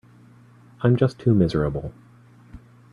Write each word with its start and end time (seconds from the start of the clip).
I'm 0.81 0.95
just 0.95 1.19
too 1.19 1.31
miserable. 1.35 1.93